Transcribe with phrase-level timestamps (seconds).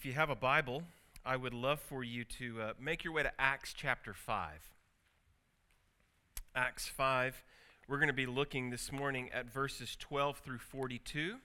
[0.00, 0.84] If you have a Bible,
[1.26, 4.70] I would love for you to uh, make your way to Acts chapter 5.
[6.54, 7.44] Acts 5.
[7.86, 11.36] We're going to be looking this morning at verses 12 through 42.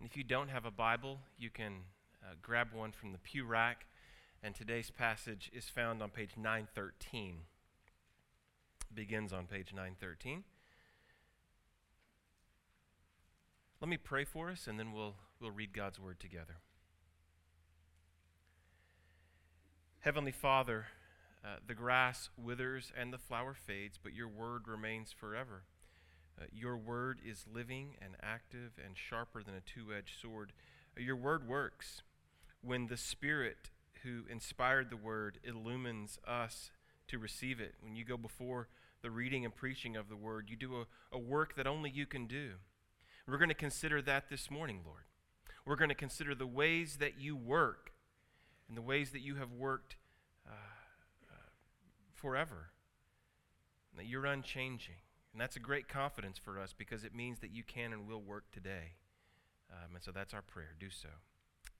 [0.00, 1.84] And if you don't have a Bible, you can
[2.20, 3.86] uh, grab one from the pew rack.
[4.42, 7.42] And today's passage is found on page 913.
[8.92, 10.42] begins on page 913.
[13.80, 16.58] Let me pray for us, and then we'll, we'll read God's word together.
[20.00, 20.86] Heavenly Father,
[21.44, 25.64] uh, the grass withers and the flower fades, but your word remains forever.
[26.40, 30.52] Uh, your word is living and active and sharper than a two edged sword.
[30.96, 32.02] Uh, your word works.
[32.62, 33.70] When the Spirit
[34.02, 36.70] who inspired the word illumines us
[37.08, 38.68] to receive it, when you go before
[39.02, 42.06] the reading and preaching of the word, you do a, a work that only you
[42.06, 42.52] can do.
[43.26, 45.04] We're going to consider that this morning, Lord.
[45.70, 47.92] We're going to consider the ways that you work
[48.66, 49.94] and the ways that you have worked
[50.44, 50.50] uh,
[51.30, 51.34] uh,
[52.12, 52.70] forever,
[53.96, 54.96] that you're unchanging.
[55.32, 58.20] And that's a great confidence for us because it means that you can and will
[58.20, 58.94] work today.
[59.70, 60.74] Um, and so that's our prayer.
[60.76, 61.10] Do so.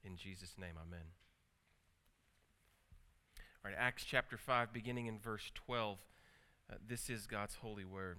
[0.04, 1.06] In Jesus' name, amen.
[3.64, 5.98] All right, Acts chapter 5, beginning in verse 12.
[6.70, 8.18] Uh, this is God's holy word.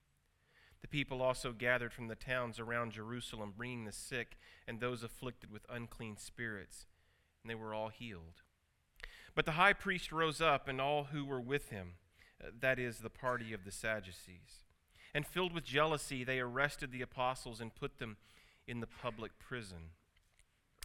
[0.81, 4.37] The people also gathered from the towns around Jerusalem, bringing the sick
[4.67, 6.87] and those afflicted with unclean spirits,
[7.43, 8.41] and they were all healed.
[9.35, 11.93] But the high priest rose up, and all who were with him,
[12.43, 14.65] uh, that is, the party of the Sadducees.
[15.13, 18.17] And filled with jealousy, they arrested the apostles and put them
[18.67, 19.91] in the public prison.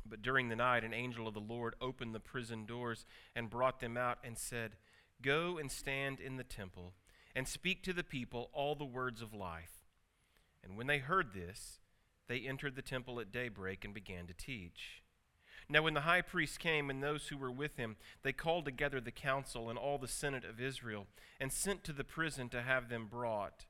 [0.04, 3.80] But during the night, an angel of the Lord opened the prison doors and brought
[3.80, 4.72] them out and said,
[5.22, 6.92] Go and stand in the temple
[7.34, 9.75] and speak to the people all the words of life.
[10.66, 11.80] And when they heard this,
[12.28, 15.02] they entered the temple at daybreak and began to teach.
[15.68, 19.00] Now, when the high priest came and those who were with him, they called together
[19.00, 21.06] the council and all the senate of Israel
[21.40, 23.66] and sent to the prison to have them brought.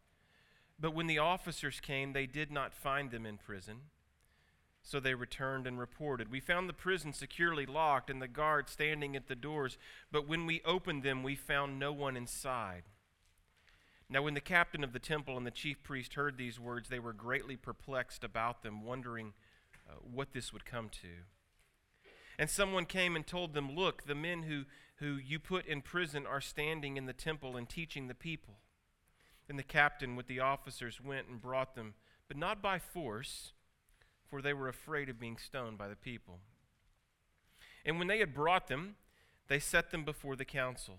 [0.78, 3.80] But when the officers came, they did not find them in prison.
[4.82, 9.16] So they returned and reported, We found the prison securely locked and the guards standing
[9.16, 9.78] at the doors,
[10.12, 12.84] but when we opened them, we found no one inside.
[14.08, 17.00] Now, when the captain of the temple and the chief priest heard these words, they
[17.00, 19.32] were greatly perplexed about them, wondering
[19.88, 21.08] uh, what this would come to.
[22.38, 24.64] And someone came and told them, Look, the men who,
[24.96, 28.54] who you put in prison are standing in the temple and teaching the people.
[29.48, 31.94] Then the captain with the officers went and brought them,
[32.28, 33.52] but not by force,
[34.28, 36.38] for they were afraid of being stoned by the people.
[37.84, 38.96] And when they had brought them,
[39.48, 40.98] they set them before the council.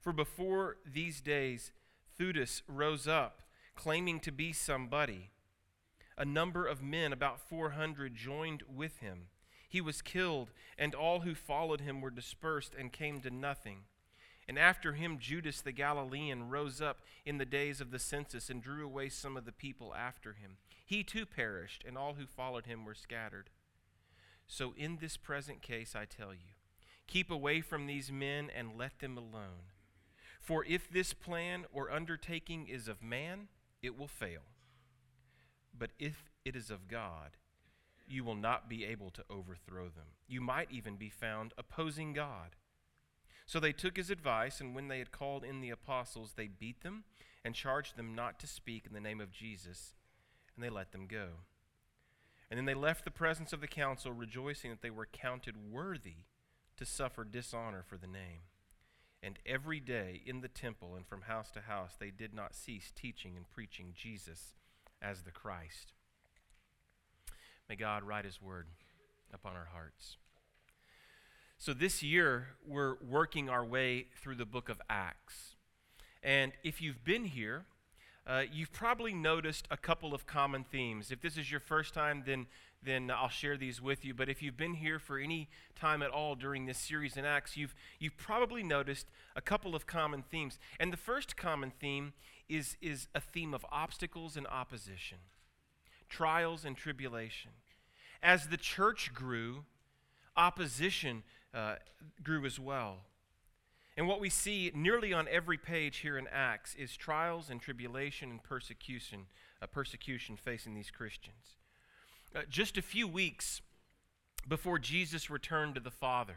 [0.00, 1.72] For before these days,
[2.18, 3.42] Theudas rose up,
[3.74, 5.30] claiming to be somebody.
[6.16, 9.28] A number of men, about 400, joined with him.
[9.68, 13.84] He was killed, and all who followed him were dispersed and came to nothing.
[14.48, 18.60] And after him, Judas the Galilean rose up in the days of the census and
[18.60, 20.56] drew away some of the people after him.
[20.84, 23.50] He too perished, and all who followed him were scattered.
[24.48, 26.56] So, in this present case, I tell you,
[27.06, 29.70] keep away from these men and let them alone.
[30.40, 33.48] For if this plan or undertaking is of man,
[33.82, 34.40] it will fail.
[35.76, 37.36] But if it is of God,
[38.08, 40.16] you will not be able to overthrow them.
[40.26, 42.56] You might even be found opposing God.
[43.46, 46.82] So they took his advice, and when they had called in the apostles, they beat
[46.82, 47.04] them
[47.44, 49.94] and charged them not to speak in the name of Jesus,
[50.54, 51.28] and they let them go.
[52.50, 56.24] And then they left the presence of the council, rejoicing that they were counted worthy
[56.76, 58.40] to suffer dishonor for the name.
[59.22, 62.90] And every day in the temple and from house to house, they did not cease
[62.94, 64.54] teaching and preaching Jesus
[65.02, 65.92] as the Christ.
[67.68, 68.66] May God write his word
[69.32, 70.16] upon our hearts.
[71.58, 75.56] So, this year, we're working our way through the book of Acts.
[76.22, 77.66] And if you've been here,
[78.26, 81.10] uh, you've probably noticed a couple of common themes.
[81.10, 82.46] If this is your first time, then,
[82.82, 84.14] then I'll share these with you.
[84.14, 87.56] But if you've been here for any time at all during this series in Acts,
[87.56, 89.06] you've, you've probably noticed
[89.36, 90.58] a couple of common themes.
[90.78, 92.14] And the first common theme
[92.48, 95.18] is, is a theme of obstacles and opposition,
[96.08, 97.50] trials and tribulation.
[98.22, 99.64] As the church grew,
[100.36, 101.22] opposition
[101.52, 101.76] uh,
[102.22, 102.98] grew as well.
[103.96, 108.30] And what we see nearly on every page here in Acts is trials and tribulation
[108.30, 109.26] and persecution,
[109.60, 111.59] uh, persecution facing these Christians.
[112.34, 113.60] Uh, just a few weeks
[114.46, 116.36] before Jesus returned to the Father,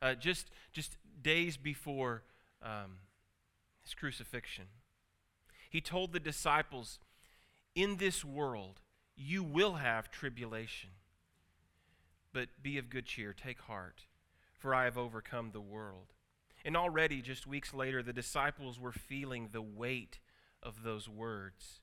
[0.00, 2.22] uh, just, just days before
[2.62, 2.98] um,
[3.82, 4.64] his crucifixion,
[5.68, 6.98] he told the disciples,
[7.74, 8.80] In this world
[9.14, 10.90] you will have tribulation,
[12.32, 14.06] but be of good cheer, take heart,
[14.58, 16.14] for I have overcome the world.
[16.64, 20.20] And already, just weeks later, the disciples were feeling the weight
[20.62, 21.81] of those words.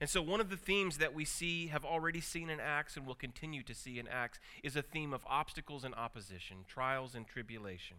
[0.00, 3.06] And so, one of the themes that we see, have already seen in Acts, and
[3.06, 7.26] will continue to see in Acts, is a theme of obstacles and opposition, trials and
[7.26, 7.98] tribulation.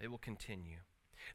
[0.00, 0.78] It will continue.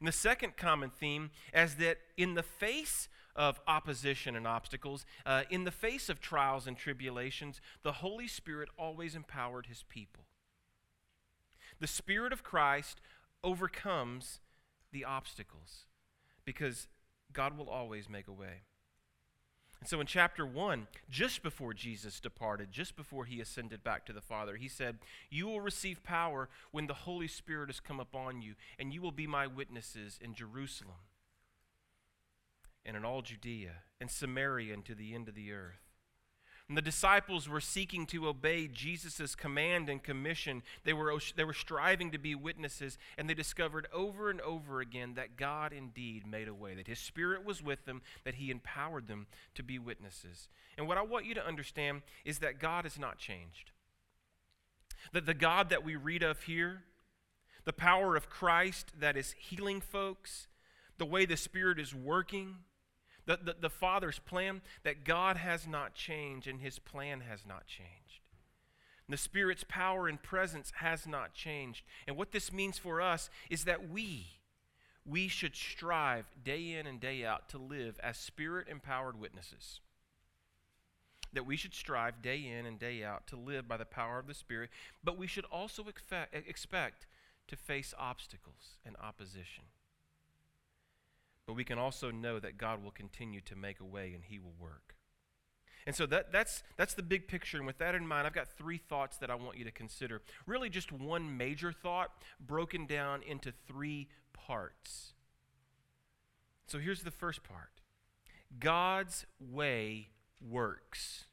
[0.00, 5.44] And the second common theme is that in the face of opposition and obstacles, uh,
[5.48, 10.24] in the face of trials and tribulations, the Holy Spirit always empowered his people.
[11.80, 13.00] The Spirit of Christ
[13.44, 14.40] overcomes
[14.92, 15.84] the obstacles
[16.44, 16.88] because
[17.32, 18.62] God will always make a way.
[19.80, 24.12] And so in chapter 1, just before Jesus departed, just before he ascended back to
[24.12, 24.98] the Father, he said,
[25.30, 29.12] You will receive power when the Holy Spirit has come upon you, and you will
[29.12, 30.98] be my witnesses in Jerusalem
[32.84, 35.87] and in all Judea and Samaria and to the end of the earth.
[36.68, 40.62] And the disciples were seeking to obey Jesus' command and commission.
[40.84, 45.14] They were, they were striving to be witnesses, and they discovered over and over again
[45.14, 49.08] that God indeed made a way, that His Spirit was with them, that He empowered
[49.08, 50.50] them to be witnesses.
[50.76, 53.70] And what I want you to understand is that God has not changed.
[55.14, 56.82] That the God that we read of here,
[57.64, 60.48] the power of Christ that is healing folks,
[60.98, 62.56] the way the Spirit is working,
[63.28, 67.66] the, the, the Father's plan, that God has not changed and His plan has not
[67.66, 68.22] changed.
[69.06, 71.82] The Spirit's power and presence has not changed.
[72.06, 74.28] And what this means for us is that we,
[75.04, 79.80] we should strive day in and day out to live as Spirit empowered witnesses.
[81.34, 84.26] That we should strive day in and day out to live by the power of
[84.26, 84.70] the Spirit,
[85.04, 87.06] but we should also expect
[87.46, 89.64] to face obstacles and opposition.
[91.48, 94.38] But we can also know that God will continue to make a way and He
[94.38, 94.96] will work.
[95.86, 97.56] And so that, that's, that's the big picture.
[97.56, 100.20] And with that in mind, I've got three thoughts that I want you to consider.
[100.44, 105.14] Really, just one major thought broken down into three parts.
[106.66, 107.70] So here's the first part
[108.60, 110.10] God's way
[110.46, 111.24] works.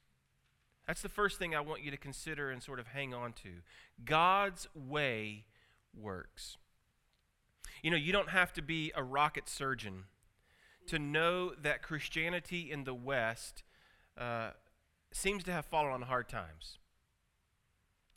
[0.87, 3.49] That's the first thing I want you to consider and sort of hang on to.
[4.05, 5.43] God's way
[5.93, 6.55] works.
[7.85, 10.05] You know, you don't have to be a rocket surgeon
[10.87, 13.61] to know that Christianity in the West
[14.17, 14.53] uh,
[15.13, 16.79] seems to have fallen on hard times.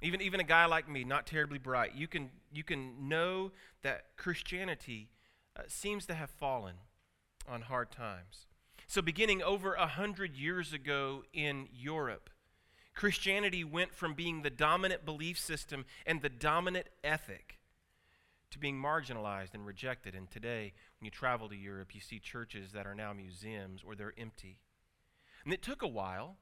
[0.01, 4.17] Even, even a guy like me, not terribly bright, you can, you can know that
[4.17, 5.11] Christianity
[5.55, 6.77] uh, seems to have fallen
[7.47, 8.47] on hard times.
[8.87, 12.31] So, beginning over a hundred years ago in Europe,
[12.95, 17.58] Christianity went from being the dominant belief system and the dominant ethic
[18.51, 20.15] to being marginalized and rejected.
[20.15, 23.95] And today, when you travel to Europe, you see churches that are now museums or
[23.95, 24.59] they're empty.
[25.45, 26.37] And it took a while,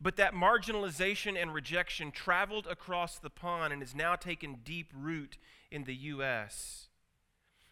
[0.00, 5.36] but that marginalization and rejection traveled across the pond and has now taken deep root
[5.70, 6.88] in the U.S.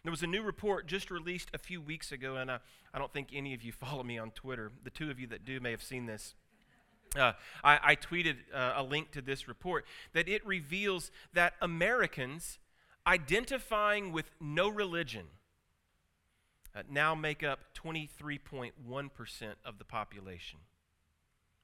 [0.03, 2.59] There was a new report just released a few weeks ago, and I,
[2.93, 4.71] I don't think any of you follow me on Twitter.
[4.83, 6.35] The two of you that do may have seen this.
[7.15, 12.59] Uh, I, I, tweeted uh, a link to this report that it reveals that Americans
[13.05, 15.25] identifying with no religion
[16.75, 18.71] uh, now make up 23.1%
[19.65, 20.59] of the population.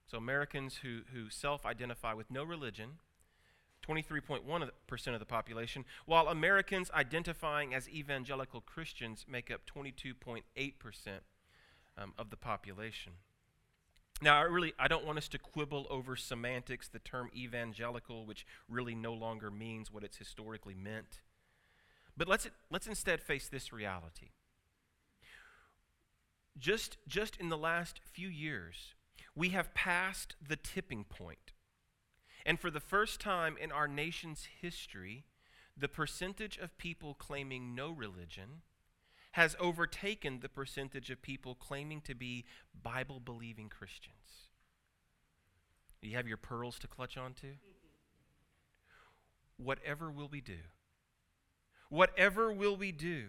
[0.08, 2.98] So Americans who, who self identify with no religion,
[3.88, 10.42] 23.1% of the population, while Americans identifying as evangelical Christians make up 22.8%
[11.98, 13.13] um, of the population.
[14.22, 18.46] Now, I really I don't want us to quibble over semantics, the term evangelical, which
[18.70, 21.20] really no longer means what it's historically meant.
[22.17, 24.29] But let's let's instead face this reality.
[26.57, 28.95] Just just in the last few years,
[29.36, 31.53] we have passed the tipping point.
[32.45, 35.25] And for the first time in our nation's history,
[35.75, 38.62] the percentage of people claiming no religion
[39.31, 42.45] has overtaken the percentage of people claiming to be
[42.81, 44.51] Bible believing Christians.
[46.01, 47.55] Do you have your pearls to clutch onto?
[49.57, 50.60] Whatever will we do?
[51.96, 53.28] Whatever will we do?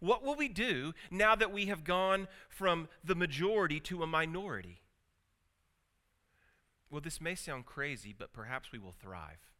[0.00, 4.80] What will we do now that we have gone from the majority to a minority?
[6.90, 9.50] Well, this may sound crazy, but perhaps we will thrive.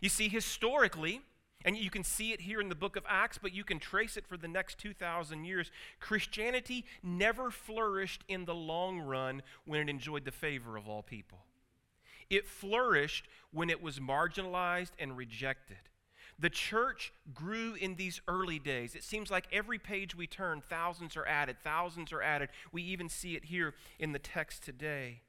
[0.00, 1.20] You see, historically,
[1.64, 4.16] and you can see it here in the book of Acts, but you can trace
[4.16, 5.70] it for the next 2,000 years.
[6.00, 11.44] Christianity never flourished in the long run when it enjoyed the favor of all people.
[12.28, 15.76] It flourished when it was marginalized and rejected.
[16.44, 18.94] The church grew in these early days.
[18.94, 22.50] It seems like every page we turn, thousands are added, thousands are added.
[22.70, 25.22] We even see it here in the text today.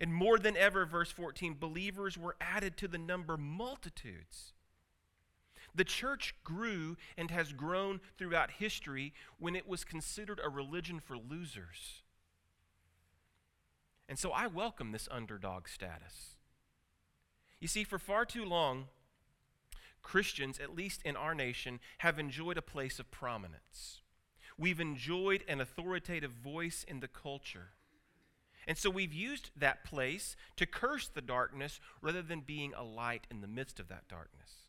[0.00, 4.54] And more than ever, verse 14, believers were added to the number multitudes.
[5.72, 11.16] The church grew and has grown throughout history when it was considered a religion for
[11.16, 12.02] losers.
[14.08, 16.34] And so I welcome this underdog status.
[17.60, 18.86] You see, for far too long,
[20.06, 24.02] Christians, at least in our nation, have enjoyed a place of prominence.
[24.56, 27.70] We've enjoyed an authoritative voice in the culture.
[28.68, 33.26] And so we've used that place to curse the darkness rather than being a light
[33.32, 34.68] in the midst of that darkness.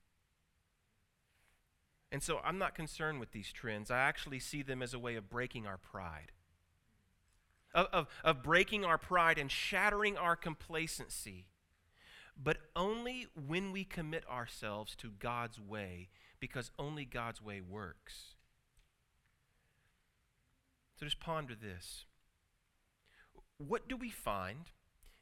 [2.11, 3.91] And so I'm not concerned with these trends.
[3.91, 6.31] I actually see them as a way of breaking our pride,
[7.75, 11.45] of, of, of breaking our pride and shattering our complacency.
[12.41, 18.35] But only when we commit ourselves to God's way, because only God's way works.
[20.99, 22.05] So just ponder this.
[23.57, 24.71] What do we find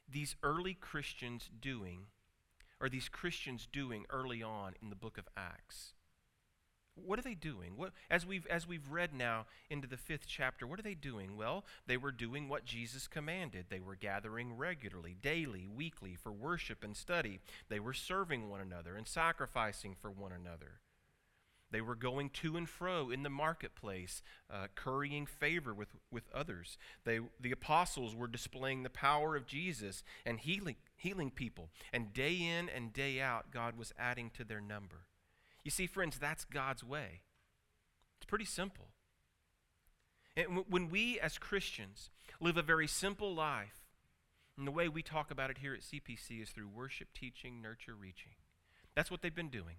[0.08, 2.06] these early Christians doing,
[2.80, 5.94] or these Christians doing early on in the book of Acts?
[7.04, 7.72] What are they doing?
[7.76, 11.36] What, as, we've, as we've read now into the fifth chapter, what are they doing?
[11.36, 13.66] Well, they were doing what Jesus commanded.
[13.68, 17.40] They were gathering regularly, daily, weekly for worship and study.
[17.68, 20.80] They were serving one another and sacrificing for one another.
[21.70, 26.78] They were going to and fro in the marketplace, uh, currying favor with, with others.
[27.04, 31.70] They, the apostles were displaying the power of Jesus and healing, healing people.
[31.92, 35.06] And day in and day out, God was adding to their number.
[35.66, 37.22] You see, friends, that's God's way.
[38.18, 38.86] It's pretty simple.
[40.36, 43.80] And when we as Christians live a very simple life,
[44.56, 47.96] and the way we talk about it here at CPC is through worship, teaching, nurture,
[48.00, 48.36] reaching.
[48.94, 49.78] That's what they've been doing.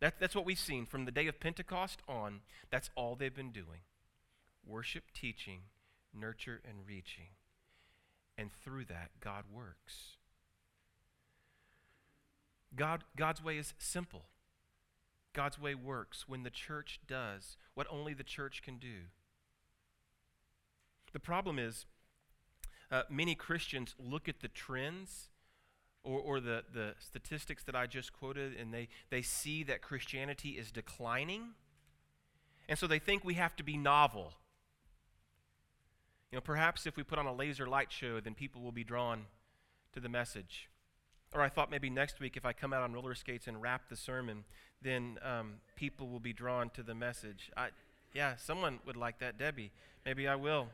[0.00, 2.42] That, that's what we've seen from the day of Pentecost on.
[2.70, 3.80] That's all they've been doing
[4.64, 5.62] worship, teaching,
[6.14, 7.30] nurture, and reaching.
[8.38, 10.16] And through that, God works.
[12.76, 14.26] God, God's way is simple.
[15.32, 19.06] God's way works when the church does what only the church can do.
[21.12, 21.86] The problem is,
[22.90, 25.28] uh, many Christians look at the trends
[26.04, 30.50] or, or the, the statistics that I just quoted and they, they see that Christianity
[30.50, 31.54] is declining.
[32.68, 34.32] And so they think we have to be novel.
[36.30, 38.84] You know, perhaps if we put on a laser light show, then people will be
[38.84, 39.26] drawn
[39.92, 40.68] to the message.
[41.34, 43.82] Or I thought maybe next week if I come out on roller skates and rap
[43.88, 44.44] the sermon,
[44.82, 47.50] then um, people will be drawn to the message.
[47.56, 47.68] I,
[48.14, 49.70] yeah, someone would like that, Debbie.
[50.04, 50.68] Maybe I will.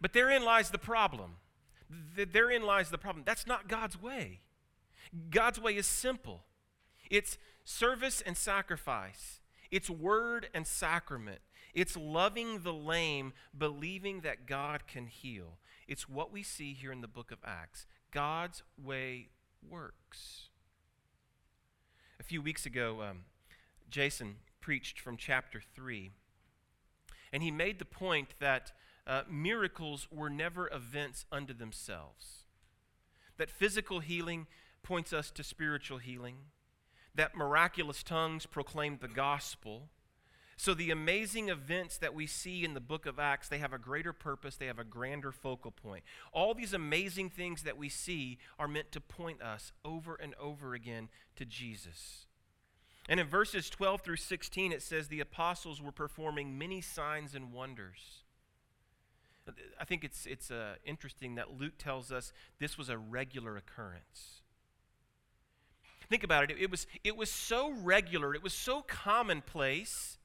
[0.00, 1.36] But therein lies the problem.
[2.16, 3.24] Th- therein lies the problem.
[3.26, 4.40] That's not God's way.
[5.30, 6.42] God's way is simple
[7.08, 11.40] it's service and sacrifice, it's word and sacrament,
[11.74, 15.58] it's loving the lame, believing that God can heal.
[15.86, 17.86] It's what we see here in the book of Acts.
[18.16, 19.28] God's way
[19.68, 20.48] works.
[22.18, 23.24] A few weeks ago, um,
[23.90, 26.12] Jason preached from chapter 3,
[27.30, 28.72] and he made the point that
[29.06, 32.44] uh, miracles were never events unto themselves,
[33.36, 34.46] that physical healing
[34.82, 36.36] points us to spiritual healing,
[37.14, 39.90] that miraculous tongues proclaim the gospel,
[40.58, 43.78] So, the amazing events that we see in the book of Acts, they have a
[43.78, 46.02] greater purpose, they have a grander focal point.
[46.32, 50.72] All these amazing things that we see are meant to point us over and over
[50.74, 52.26] again to Jesus.
[53.06, 57.52] And in verses 12 through 16, it says the apostles were performing many signs and
[57.52, 58.24] wonders.
[59.78, 64.40] I think it's, it's uh, interesting that Luke tells us this was a regular occurrence.
[66.08, 66.56] Think about it.
[66.58, 70.18] It was, it was so regular, it was so commonplace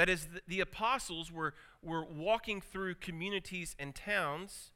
[0.00, 1.52] that the, the apostles were,
[1.82, 4.70] were walking through communities and towns,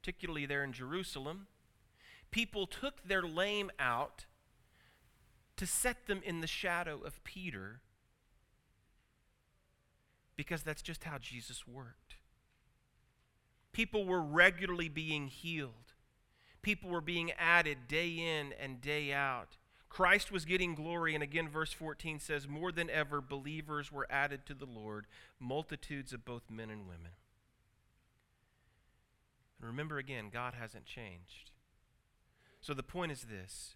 [0.00, 1.48] particularly there in Jerusalem,
[2.30, 4.24] people took their lame out
[5.58, 7.82] to set them in the shadow of Peter
[10.34, 12.16] because that's just how Jesus worked.
[13.72, 15.92] People were regularly being healed.
[16.62, 19.57] People were being added day in and day out.
[19.88, 24.44] Christ was getting glory, and again, verse 14 says, More than ever, believers were added
[24.46, 25.06] to the Lord,
[25.40, 27.12] multitudes of both men and women.
[29.58, 31.50] And remember again, God hasn't changed.
[32.60, 33.74] So the point is this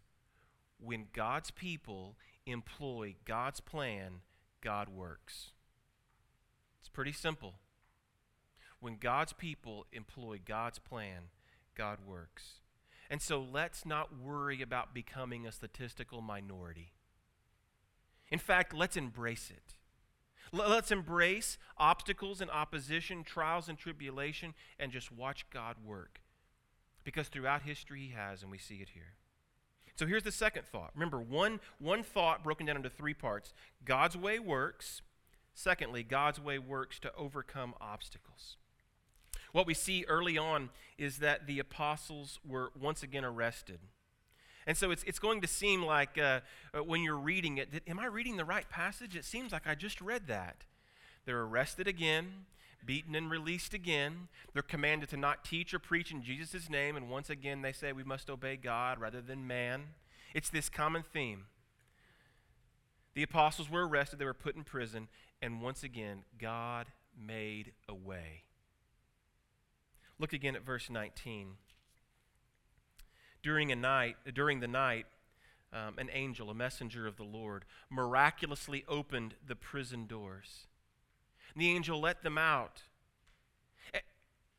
[0.78, 2.16] when God's people
[2.46, 4.20] employ God's plan,
[4.60, 5.50] God works.
[6.80, 7.54] It's pretty simple.
[8.80, 11.30] When God's people employ God's plan,
[11.76, 12.61] God works.
[13.12, 16.92] And so let's not worry about becoming a statistical minority.
[18.30, 19.74] In fact, let's embrace it.
[20.50, 26.22] Let's embrace obstacles and opposition, trials and tribulation, and just watch God work.
[27.04, 29.12] Because throughout history, He has, and we see it here.
[29.94, 30.92] So here's the second thought.
[30.94, 33.52] Remember, one, one thought broken down into three parts
[33.84, 35.02] God's way works.
[35.52, 38.56] Secondly, God's way works to overcome obstacles.
[39.52, 43.80] What we see early on is that the apostles were once again arrested.
[44.66, 46.40] And so it's, it's going to seem like uh,
[46.72, 49.16] uh when you're reading it, am I reading the right passage?
[49.16, 50.64] It seems like I just read that.
[51.24, 52.46] They're arrested again,
[52.84, 54.28] beaten and released again.
[54.52, 57.92] They're commanded to not teach or preach in Jesus' name, and once again they say
[57.92, 59.82] we must obey God rather than man.
[60.34, 61.44] It's this common theme.
[63.14, 65.08] The apostles were arrested, they were put in prison,
[65.42, 66.86] and once again, God
[67.20, 68.44] made a way.
[70.22, 71.56] Look again at verse 19.
[73.42, 75.06] During a night, during the night,
[75.72, 80.68] um, an angel, a messenger of the Lord, miraculously opened the prison doors.
[81.52, 82.82] And the angel let them out.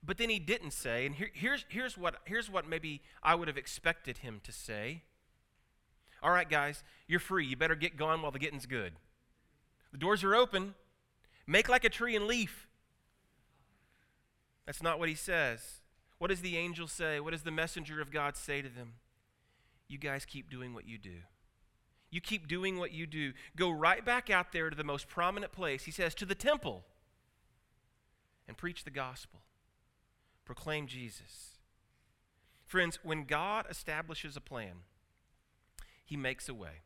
[0.06, 3.47] But then he didn't say, and here, here's, here's, what, here's what maybe I would
[3.47, 5.04] have expected him to say.
[6.21, 7.45] All right, guys, you're free.
[7.45, 8.91] You better get going while the getting's good.
[9.93, 10.76] The doors are open.
[11.47, 12.67] Make like a tree and leaf.
[14.65, 15.82] That's not what he says.
[16.17, 17.19] What does the angel say?
[17.19, 18.93] What does the messenger of God say to them?
[19.88, 21.17] You guys keep doing what you do.
[22.10, 23.34] You keep doing what you do.
[23.56, 25.84] Go right back out there to the most prominent place.
[25.84, 26.84] He says, to the temple,
[28.47, 29.41] and preach the gospel.
[30.45, 31.58] Proclaim Jesus.
[32.65, 34.84] Friends, when God establishes a plan,
[36.06, 36.82] he makes a way.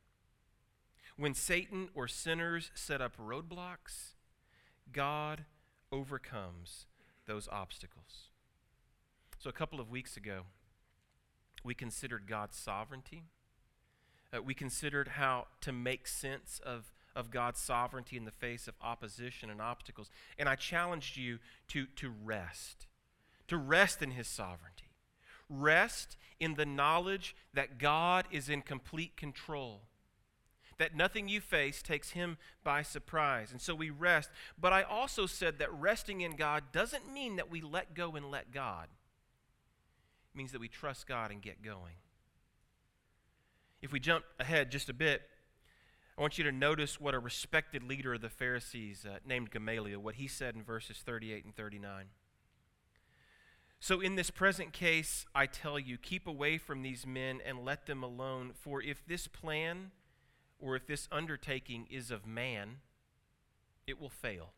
[1.17, 4.13] When Satan or sinners set up roadblocks,
[4.91, 5.45] God
[5.91, 6.85] overcomes
[7.27, 8.29] those obstacles.
[9.37, 10.41] So, a couple of weeks ago,
[11.63, 13.23] we considered God's sovereignty.
[14.33, 18.73] Uh, we considered how to make sense of, of God's sovereignty in the face of
[18.81, 20.09] opposition and obstacles.
[20.37, 22.87] And I challenged you to, to rest,
[23.47, 24.91] to rest in His sovereignty.
[25.49, 29.83] Rest in the knowledge that God is in complete control
[30.79, 33.51] that nothing you face takes him by surprise.
[33.51, 34.29] And so we rest.
[34.59, 38.29] But I also said that resting in God doesn't mean that we let go and
[38.29, 38.87] let God,
[40.33, 41.95] it means that we trust God and get going.
[43.81, 45.21] If we jump ahead just a bit,
[46.17, 49.99] I want you to notice what a respected leader of the Pharisees uh, named Gamaliel,
[49.99, 52.05] what he said in verses 38 and 39.
[53.79, 57.85] So, in this present case, I tell you, keep away from these men and let
[57.85, 58.53] them alone.
[58.59, 59.91] For if this plan
[60.59, 62.77] or if this undertaking is of man,
[63.85, 64.53] it will fail.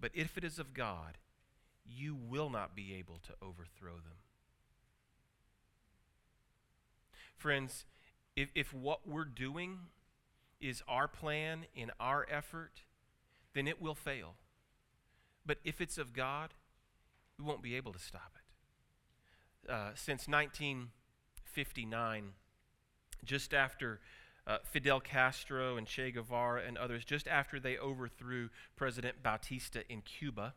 [0.00, 1.18] But if it is of God,
[1.84, 4.18] you will not be able to overthrow them.
[7.36, 7.84] Friends,
[8.34, 9.78] if, if what we're doing
[10.60, 12.82] is our plan in our effort,
[13.54, 14.34] then it will fail.
[15.44, 16.54] But if it's of God,
[17.38, 18.42] we won't be able to stop it.
[19.70, 22.32] Uh, since 1959,
[23.24, 24.00] just after
[24.46, 30.02] uh, Fidel Castro and Che Guevara and others, just after they overthrew President Batista in
[30.02, 30.54] Cuba.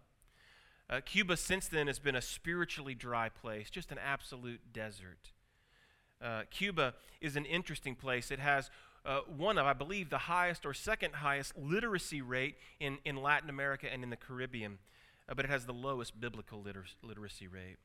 [0.90, 5.32] Uh, Cuba, since then, has been a spiritually dry place, just an absolute desert.
[6.22, 8.32] Uh, Cuba is an interesting place.
[8.32, 8.70] It has
[9.06, 13.50] uh, one of, I believe, the highest or second highest literacy rate in, in Latin
[13.50, 14.80] America and in the Caribbean,
[15.28, 17.78] uh, but it has the lowest biblical liter- literacy rate.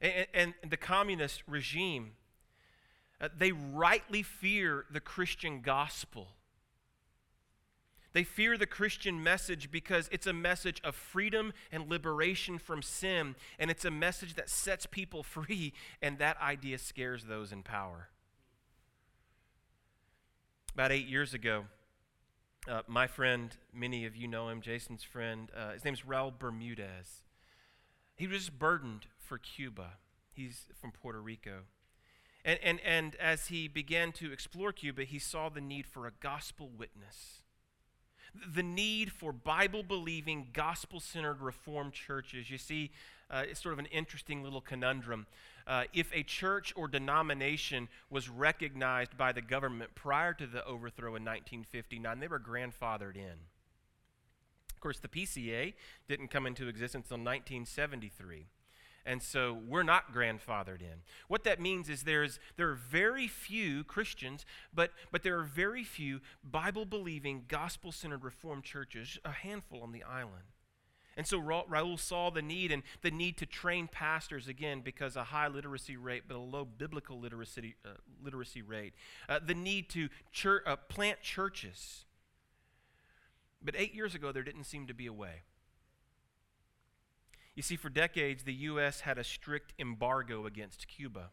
[0.00, 2.12] And, and, the communist regime,
[3.20, 6.28] uh, they rightly fear the Christian gospel.
[8.12, 13.36] They fear the Christian message because it's a message of freedom and liberation from sin,
[13.58, 18.08] and it's a message that sets people free, and that idea scares those in power.
[20.74, 21.66] About eight years ago,
[22.68, 27.24] uh, my friend, many of you know him, Jason's friend, uh, his name's Raul Bermudez.
[28.14, 29.94] He was burdened for Cuba.
[30.32, 31.62] He's from Puerto Rico.
[32.44, 36.12] And, and, and as he began to explore Cuba, he saw the need for a
[36.20, 37.40] gospel witness
[38.54, 42.50] the need for Bible believing, gospel centered Reformed churches.
[42.50, 42.90] You see,
[43.30, 45.26] uh, it's sort of an interesting little conundrum.
[45.66, 51.16] Uh, if a church or denomination was recognized by the government prior to the overthrow
[51.16, 53.46] in 1959, they were grandfathered in.
[54.72, 55.74] Of course, the PCA
[56.08, 58.46] didn't come into existence until 1973.
[59.06, 61.02] And so we're not grandfathered in.
[61.28, 65.84] What that means is there's, there are very few Christians, but, but there are very
[65.84, 70.44] few Bible believing, gospel centered Reformed churches, a handful on the island.
[71.16, 75.16] And so Ra- Raul saw the need and the need to train pastors again because
[75.16, 77.90] a high literacy rate but a low biblical literacy, uh,
[78.22, 78.94] literacy rate.
[79.28, 82.04] Uh, the need to chur- uh, plant churches.
[83.62, 85.42] But eight years ago, there didn't seem to be a way.
[87.60, 89.00] You see, for decades, the U.S.
[89.00, 91.28] had a strict embargo against Cuba.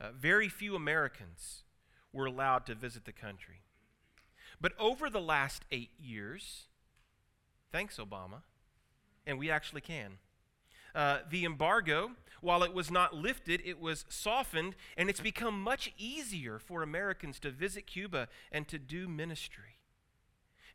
[0.00, 1.64] Uh, very few Americans
[2.12, 3.62] were allowed to visit the country.
[4.60, 6.68] But over the last eight years,
[7.72, 8.42] thanks, Obama,
[9.26, 10.18] and we actually can.
[10.94, 15.92] Uh, the embargo, while it was not lifted, it was softened, and it's become much
[15.98, 19.80] easier for Americans to visit Cuba and to do ministry.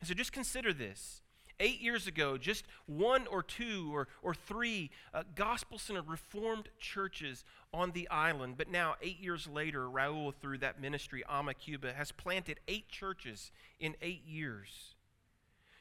[0.00, 1.22] And so just consider this
[1.60, 7.44] Eight years ago, just one or two or, or three uh, gospel centered Reformed churches
[7.72, 8.56] on the island.
[8.56, 13.52] But now, eight years later, Raul, through that ministry, Ama Cuba, has planted eight churches
[13.78, 14.94] in eight years.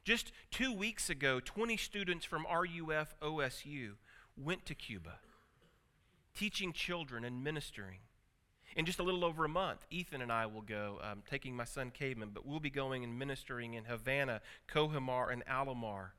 [0.03, 3.93] Just two weeks ago, 20 students from RUF OSU
[4.36, 5.19] went to Cuba,
[6.36, 7.99] teaching children and ministering.
[8.75, 11.63] In just a little over a month, Ethan and I will go, um, taking my
[11.63, 16.12] son Caden, but we'll be going and ministering in Havana, Cojímar, and Alamar.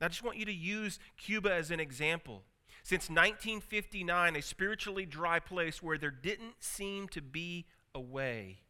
[0.00, 2.42] I just want you to use Cuba as an example.
[2.82, 8.60] Since 1959, a spiritually dry place where there didn't seem to be a way.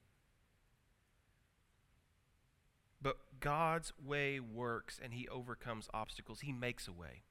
[3.01, 6.41] But God's way works and He overcomes obstacles.
[6.41, 7.23] He makes a way.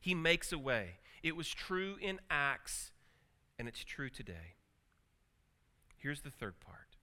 [0.00, 0.96] He makes a way.
[1.22, 2.92] It was true in Acts
[3.58, 4.54] and it's true today.
[5.96, 6.96] Here's the third part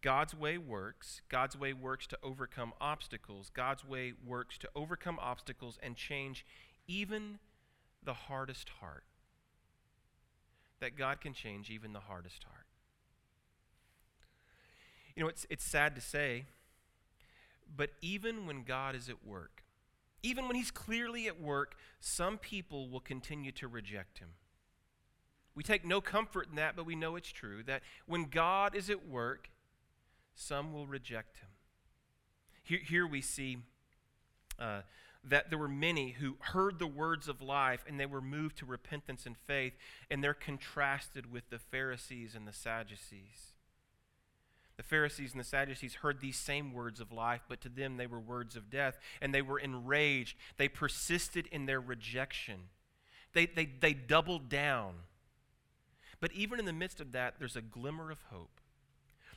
[0.00, 1.22] God's way works.
[1.28, 3.50] God's way works to overcome obstacles.
[3.52, 6.46] God's way works to overcome obstacles and change
[6.86, 7.38] even
[8.04, 9.04] the hardest heart.
[10.80, 12.66] That God can change even the hardest heart.
[15.16, 16.44] You know, it's, it's sad to say,
[17.76, 19.64] but even when God is at work,
[20.22, 24.28] even when He's clearly at work, some people will continue to reject Him.
[25.58, 28.88] We take no comfort in that, but we know it's true that when God is
[28.90, 29.50] at work,
[30.36, 31.48] some will reject him.
[32.62, 33.58] Here, here we see
[34.60, 34.82] uh,
[35.24, 38.66] that there were many who heard the words of life and they were moved to
[38.66, 39.72] repentance and faith,
[40.08, 43.54] and they're contrasted with the Pharisees and the Sadducees.
[44.76, 48.06] The Pharisees and the Sadducees heard these same words of life, but to them they
[48.06, 50.36] were words of death, and they were enraged.
[50.56, 52.68] They persisted in their rejection.
[53.32, 54.94] They, they, they doubled down.
[56.20, 58.60] But even in the midst of that, there's a glimmer of hope.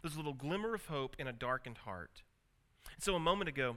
[0.01, 2.23] There's a little glimmer of hope in a darkened heart.
[2.97, 3.75] So, a moment ago,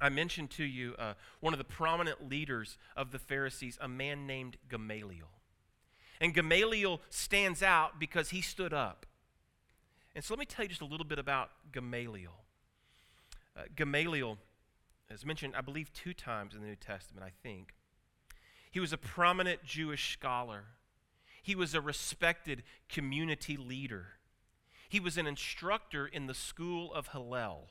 [0.00, 4.26] I mentioned to you uh, one of the prominent leaders of the Pharisees, a man
[4.26, 5.30] named Gamaliel.
[6.20, 9.06] And Gamaliel stands out because he stood up.
[10.14, 12.34] And so, let me tell you just a little bit about Gamaliel.
[13.56, 14.36] Uh, Gamaliel
[15.10, 17.74] is mentioned, I believe, two times in the New Testament, I think.
[18.70, 20.64] He was a prominent Jewish scholar
[21.42, 24.06] he was a respected community leader.
[24.88, 27.68] He was an instructor in the school of Hillel,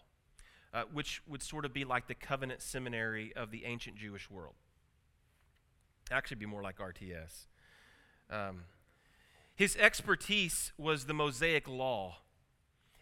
[0.73, 4.55] uh, which would sort of be like the covenant seminary of the ancient Jewish world.
[6.11, 7.47] Actually, be more like RTS.
[8.29, 8.63] Um,
[9.55, 12.19] his expertise was the Mosaic law,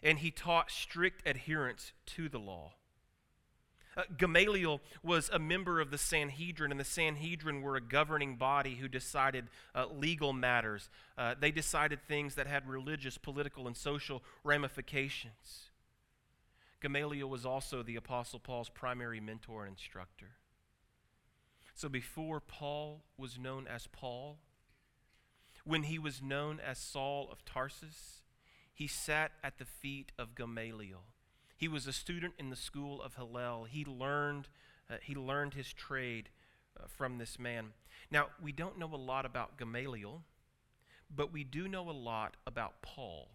[0.02, 2.72] and he taught strict adherence to the law.
[3.98, 8.76] Uh, Gamaliel was a member of the Sanhedrin, and the Sanhedrin were a governing body
[8.76, 10.88] who decided uh, legal matters.
[11.18, 15.70] Uh, they decided things that had religious, political, and social ramifications.
[16.80, 20.30] Gamaliel was also the Apostle Paul's primary mentor and instructor.
[21.74, 24.38] So before Paul was known as Paul,
[25.64, 28.22] when he was known as Saul of Tarsus,
[28.72, 31.02] he sat at the feet of Gamaliel.
[31.58, 33.64] He was a student in the school of Hillel.
[33.64, 34.46] He learned,
[34.88, 36.28] uh, he learned his trade
[36.78, 37.72] uh, from this man.
[38.12, 40.22] Now, we don't know a lot about Gamaliel,
[41.14, 43.30] but we do know a lot about Paul.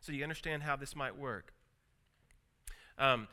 [0.00, 1.52] So you understand how this might work.
[2.98, 3.28] Um,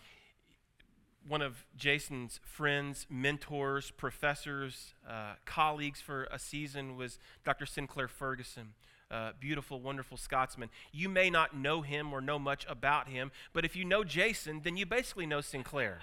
[1.27, 7.65] one of Jason's friends, mentors, professors, uh, colleagues for a season was Dr.
[7.65, 8.75] Sinclair Ferguson
[9.13, 10.69] uh, beautiful, wonderful Scotsman.
[10.91, 14.61] You may not know him or know much about him, but if you know Jason,
[14.63, 15.99] then you basically know Sinclair.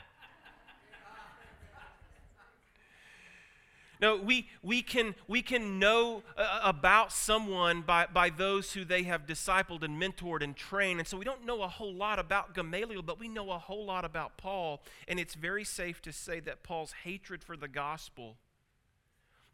[4.01, 9.03] No, we, we, can, we can know uh, about someone by, by those who they
[9.03, 11.01] have discipled and mentored and trained.
[11.01, 13.85] And so we don't know a whole lot about Gamaliel, but we know a whole
[13.85, 14.81] lot about Paul.
[15.07, 18.37] And it's very safe to say that Paul's hatred for the gospel,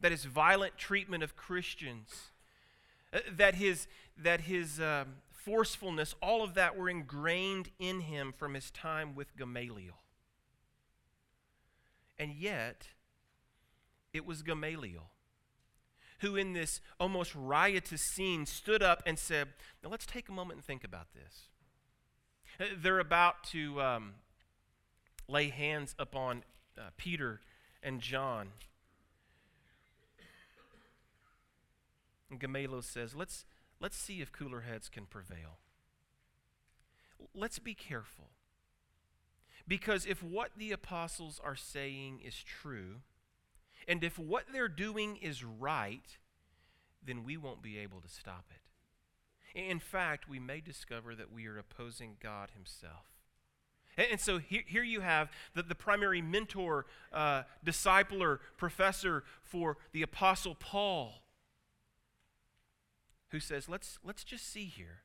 [0.01, 2.36] that his violent treatment of Christians, uh,
[3.31, 8.71] that his, that his um, forcefulness, all of that were ingrained in him from his
[8.71, 9.99] time with Gamaliel.
[12.19, 12.89] And yet,
[14.13, 15.11] it was Gamaliel
[16.21, 19.49] who, in this almost riotous scene, stood up and said,
[19.83, 21.49] Now let's take a moment and think about this.
[22.59, 24.15] Uh, they're about to um,
[25.29, 26.45] lay hands upon
[26.79, 27.41] uh, Peter
[27.83, 28.49] and John.
[32.31, 33.45] And Gamaliel says, let's,
[33.81, 35.59] let's see if cooler heads can prevail.
[37.35, 38.31] Let's be careful.
[39.69, 43.01] Because if what the apostles are saying is true,
[43.89, 46.19] and if what they're doing is right,
[47.05, 49.59] then we won't be able to stop it.
[49.59, 53.07] In fact, we may discover that we are opposing God Himself.
[53.97, 60.03] And, so here, here, you have the, the primary mentor, uh, discipler, professor for the
[60.03, 61.23] Apostle Paul
[63.31, 65.03] who says, let's, let's just see here.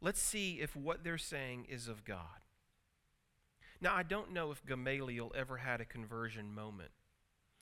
[0.00, 2.42] Let's see if what they're saying is of God.
[3.80, 6.90] Now, I don't know if Gamaliel ever had a conversion moment.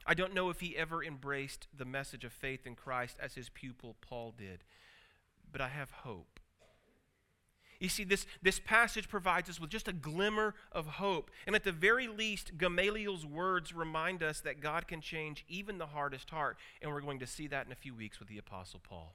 [0.07, 3.49] I don't know if he ever embraced the message of faith in Christ as his
[3.49, 4.65] pupil Paul did,
[5.51, 6.36] but I have hope.
[7.79, 11.31] You see, this, this passage provides us with just a glimmer of hope.
[11.47, 15.87] And at the very least, Gamaliel's words remind us that God can change even the
[15.87, 16.57] hardest heart.
[16.81, 19.15] And we're going to see that in a few weeks with the Apostle Paul.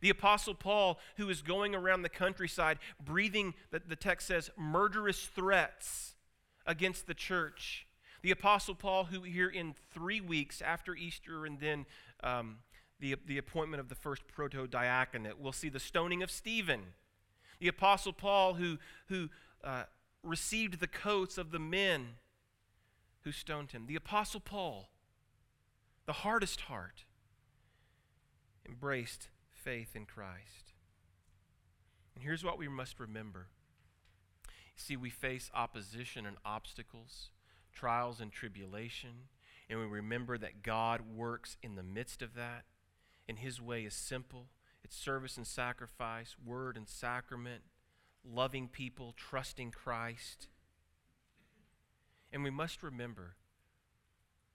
[0.00, 5.26] The Apostle Paul, who is going around the countryside breathing, the, the text says, murderous
[5.26, 6.14] threats
[6.66, 7.86] against the church.
[8.22, 11.86] The Apostle Paul, who here in three weeks after Easter and then
[12.22, 12.58] um,
[13.00, 16.82] the, the appointment of the first proto diaconate, we'll see the stoning of Stephen
[17.60, 19.28] the Apostle Paul, who, who
[19.62, 19.84] uh,
[20.22, 22.14] received the coats of the men
[23.22, 23.84] who stoned him.
[23.86, 24.88] The Apostle Paul,
[26.06, 27.04] the hardest heart,
[28.66, 30.72] embraced faith in Christ.
[32.14, 33.48] And here's what we must remember.
[34.74, 37.30] See, we face opposition and obstacles,
[37.72, 39.28] trials and tribulation,
[39.68, 42.64] and we remember that God works in the midst of that,
[43.28, 44.46] and His way is simple
[44.90, 47.62] it's service and sacrifice, word and sacrament,
[48.24, 50.48] loving people, trusting Christ.
[52.32, 53.36] And we must remember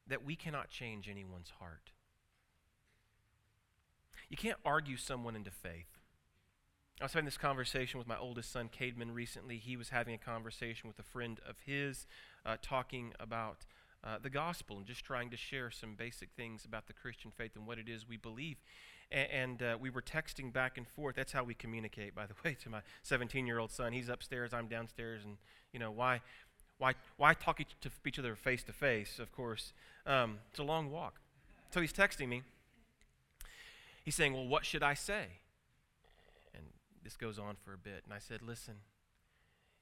[0.05, 1.91] that we cannot change anyone's heart.
[4.27, 6.01] You can't argue someone into faith.
[6.99, 9.57] I was having this conversation with my oldest son, Cademan, recently.
[9.57, 12.07] He was having a conversation with a friend of his,
[12.45, 13.65] uh, talking about
[14.03, 17.55] uh, the gospel and just trying to share some basic things about the Christian faith
[17.55, 18.57] and what it is we believe
[19.11, 21.15] and, and uh, we were texting back and forth.
[21.15, 23.93] That's how we communicate, by the way, to my 17 year old son.
[23.93, 25.37] He's upstairs, I'm downstairs, and
[25.73, 26.21] you know why,
[26.77, 29.19] why, why talk to each other face to face?
[29.19, 29.73] Of course,
[30.05, 31.19] um, it's a long walk.
[31.71, 32.43] So he's texting me.
[34.03, 35.25] He's saying, "Well, what should I say?"
[36.53, 36.63] And
[37.03, 38.75] this goes on for a bit, and I said, "Listen."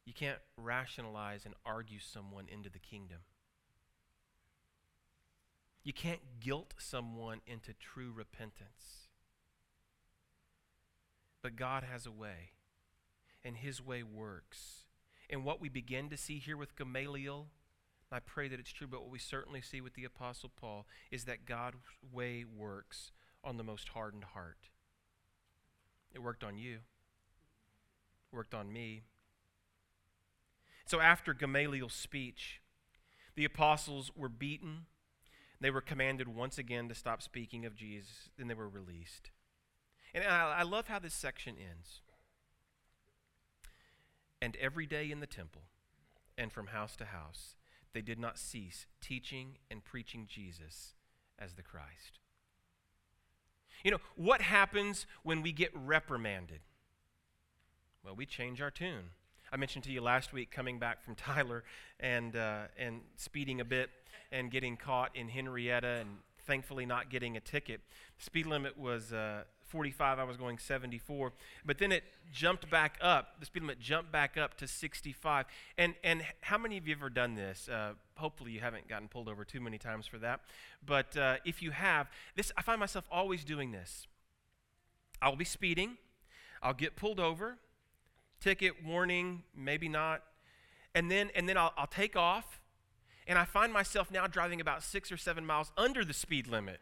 [0.06, 3.20] You can't rationalize and argue someone into the kingdom.
[5.84, 9.03] You can't guilt someone into true repentance.
[11.44, 12.54] But God has a way,
[13.44, 14.86] and His way works.
[15.30, 17.48] And what we begin to see here with Gamaliel,
[18.12, 21.26] I pray that it's true, but what we certainly see with the Apostle Paul is
[21.26, 21.78] that God's
[22.12, 23.12] way works
[23.44, 24.70] on the most hardened heart.
[26.14, 26.76] It worked on you,
[28.32, 29.04] it worked on me.
[30.86, 32.62] So after Gamaliel's speech,
[33.36, 34.86] the apostles were beaten.
[35.60, 39.32] They were commanded once again to stop speaking of Jesus, then they were released.
[40.14, 42.02] And I, I love how this section ends.
[44.42, 45.64] And every day in the temple
[46.38, 47.56] and from house to house,
[47.94, 50.94] they did not cease teaching and preaching Jesus
[51.40, 52.20] as the Christ.
[53.84, 56.62] You know, what happens when we get reprimanded?
[58.04, 59.12] Well, we change our tune.
[59.52, 61.64] I mentioned to you last week coming back from Tyler
[62.00, 63.90] and, uh, and speeding a bit
[64.32, 67.82] and getting caught in Henrietta and thankfully not getting a ticket.
[68.18, 71.34] Speed limit was uh, 45, I was going 74.
[71.66, 75.48] But then it jumped back up, the speed limit jumped back up to 65.
[75.80, 77.68] And, and how many of you have ever done this?
[77.68, 80.42] Uh, hopefully you haven't gotten pulled over too many times for that.
[80.86, 84.06] But uh, if you have, this I find myself always doing this.
[85.24, 85.98] I'll be speeding,
[86.62, 87.58] I'll get pulled over,
[88.40, 90.22] ticket, warning, maybe not.
[90.94, 92.62] And then, and then I'll, I'll take off,
[93.26, 96.80] and I find myself now driving about six or seven miles under the speed limit.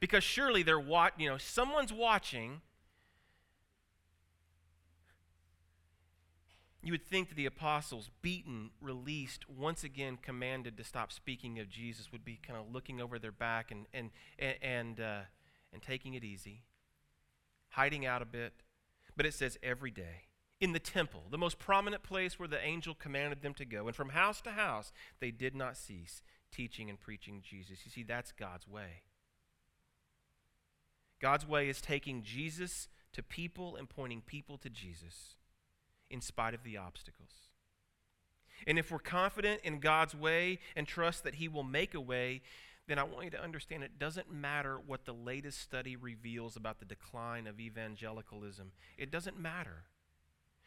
[0.00, 2.60] Because surely they're wat- you know, someone's watching.
[6.82, 11.68] You would think that the apostles, beaten, released, once again commanded to stop speaking of
[11.68, 14.10] Jesus, would be kind of looking over their back and, and,
[14.62, 15.20] and, uh,
[15.72, 16.62] and taking it easy,
[17.70, 18.52] hiding out a bit.
[19.16, 20.28] But it says every day
[20.60, 23.86] in the temple, the most prominent place where the angel commanded them to go.
[23.86, 27.80] And from house to house, they did not cease teaching and preaching Jesus.
[27.84, 29.02] You see, that's God's way.
[31.20, 35.34] God's way is taking Jesus to people and pointing people to Jesus
[36.10, 37.30] in spite of the obstacles.
[38.66, 42.42] And if we're confident in God's way and trust that He will make a way,
[42.86, 46.80] then I want you to understand it doesn't matter what the latest study reveals about
[46.80, 48.72] the decline of evangelicalism.
[48.96, 49.84] It doesn't matter.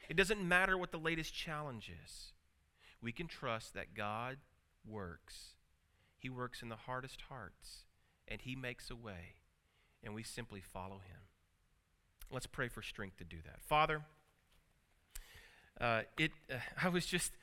[0.07, 2.33] It doesn't matter what the latest challenge is.
[3.01, 4.37] We can trust that God
[4.85, 5.55] works.
[6.17, 7.85] He works in the hardest hearts,
[8.27, 9.35] and He makes a way,
[10.03, 11.17] and we simply follow Him.
[12.31, 13.61] Let's pray for strength to do that.
[13.61, 14.01] Father,
[15.79, 17.33] uh, it, uh, I was just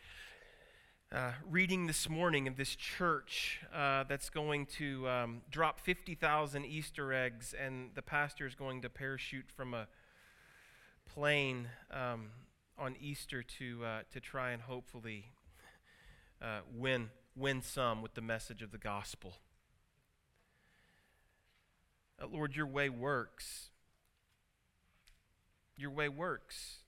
[1.10, 7.12] uh, reading this morning of this church uh, that's going to um, drop 50,000 Easter
[7.12, 9.88] eggs, and the pastor is going to parachute from a
[11.06, 12.30] plane um,
[12.78, 15.32] on Easter to, uh, to try and hopefully
[16.42, 19.34] uh, win, win some with the message of the gospel.
[22.20, 23.70] Uh, Lord, your way works.
[25.76, 26.78] Your way works.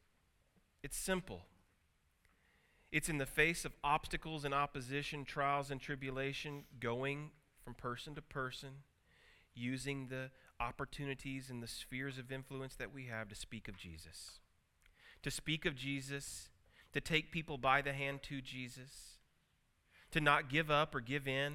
[0.82, 1.42] It's simple.
[2.90, 7.30] It's in the face of obstacles and opposition, trials and tribulation, going
[7.62, 8.70] from person to person,
[9.54, 14.40] using the opportunities and the spheres of influence that we have to speak of Jesus
[15.22, 16.48] to speak of Jesus,
[16.92, 19.18] to take people by the hand to Jesus,
[20.10, 21.54] to not give up or give in,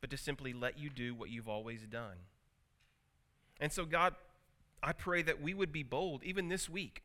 [0.00, 2.16] but to simply let you do what you've always done.
[3.60, 4.14] And so, God,
[4.82, 7.02] I pray that we would be bold even this week.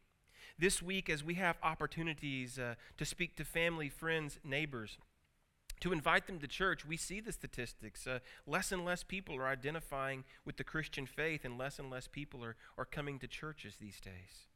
[0.58, 4.98] This week, as we have opportunities uh, to speak to family, friends, neighbors,
[5.80, 8.06] to invite them to church, we see the statistics.
[8.06, 12.08] Uh, less and less people are identifying with the Christian faith, and less and less
[12.08, 14.48] people are, are coming to churches these days.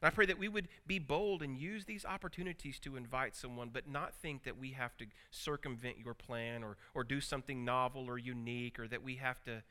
[0.00, 3.70] And I pray that we would be bold and use these opportunities to invite someone,
[3.72, 8.06] but not think that we have to circumvent your plan or, or do something novel
[8.06, 9.62] or unique or that we have to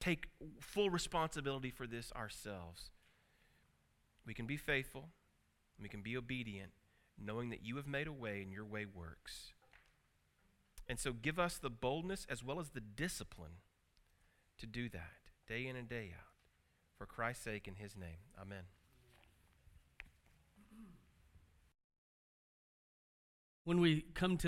[0.00, 0.28] take
[0.60, 2.90] full responsibility for this ourselves.
[4.26, 5.08] We can be faithful,
[5.80, 6.72] we can be obedient,
[7.18, 9.52] knowing that you have made a way and your way works.
[10.88, 13.60] And so give us the boldness as well as the discipline
[14.58, 15.12] to do that
[15.46, 16.24] day in and day out.
[16.96, 18.18] For Christ's sake, in his name.
[18.40, 18.64] Amen.
[23.68, 24.46] when we come to